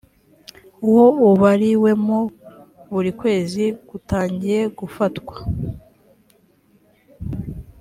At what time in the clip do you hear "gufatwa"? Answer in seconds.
4.77-5.35